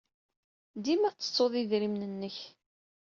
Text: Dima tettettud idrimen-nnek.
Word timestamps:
Dima 0.83 1.09
tettettud 1.11 1.53
idrimen-nnek. 1.61 2.37